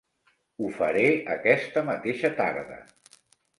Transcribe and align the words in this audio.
Ho 0.61 0.69
faré 0.77 1.03
aquesta 1.35 1.85
mateixa 1.91 2.35
tarda. 2.43 2.83